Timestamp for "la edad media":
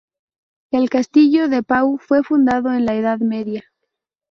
2.87-3.63